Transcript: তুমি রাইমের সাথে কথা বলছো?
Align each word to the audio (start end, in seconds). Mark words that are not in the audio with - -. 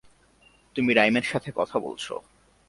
তুমি 0.75 0.91
রাইমের 0.93 1.23
সাথে 1.23 1.49
কথা 1.55 1.77
বলছো? 1.79 2.13